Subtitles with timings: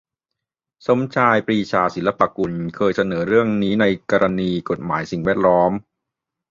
[0.87, 5.71] สมชาย ปรีชาศิลปกุล เคยเสนอเรื่องนี้ในกรณีกฎหมายสิ่งแวดล้อม